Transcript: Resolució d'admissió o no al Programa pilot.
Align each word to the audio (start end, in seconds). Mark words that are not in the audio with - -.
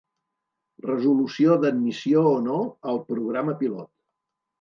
Resolució 0.85 1.57
d'admissió 1.65 2.23
o 2.31 2.39
no 2.47 2.55
al 2.93 2.97
Programa 3.11 3.55
pilot. 3.61 3.89